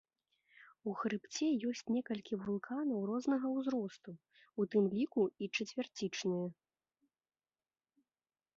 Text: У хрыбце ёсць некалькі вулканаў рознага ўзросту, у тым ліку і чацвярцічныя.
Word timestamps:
У 0.91 0.93
хрыбце 1.01 1.45
ёсць 1.71 1.83
некалькі 1.95 2.39
вулканаў 2.45 3.03
рознага 3.11 3.47
ўзросту, 3.57 4.11
у 4.63 4.67
тым 4.71 4.83
ліку 4.97 5.23
і 5.45 5.51
чацвярцічныя. 5.55 6.47